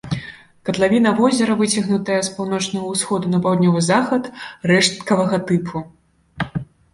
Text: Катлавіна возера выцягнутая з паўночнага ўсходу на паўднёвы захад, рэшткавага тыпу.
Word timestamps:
Катлавіна 0.67 1.09
возера 1.19 1.53
выцягнутая 1.59 2.15
з 2.27 2.31
паўночнага 2.37 2.87
ўсходу 2.95 3.27
на 3.35 3.39
паўднёвы 3.45 3.81
захад, 3.91 4.23
рэшткавага 4.73 5.37
тыпу. 5.53 5.77